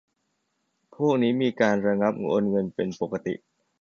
[0.95, 3.33] พวกนี้มีการรับโอนเงินเป็นปกติ